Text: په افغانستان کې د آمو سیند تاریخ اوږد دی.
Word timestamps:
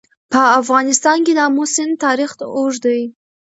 په 0.31 0.41
افغانستان 0.61 1.17
کې 1.25 1.31
د 1.35 1.39
آمو 1.47 1.63
سیند 1.73 1.93
تاریخ 2.05 2.31
اوږد 2.57 2.81
دی. 2.85 3.01